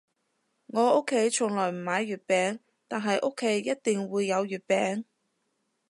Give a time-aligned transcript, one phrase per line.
[0.65, 5.03] 我屋企從來唔買月餅，但係屋企一定會有月餅